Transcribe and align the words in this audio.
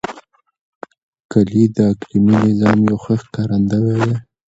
کلي 1.31 1.63
د 1.75 1.77
اقلیمي 1.91 2.35
نظام 2.47 2.77
یو 2.89 2.97
ښه 3.03 3.15
ښکارندوی 3.23 3.95
دی. 4.03 4.13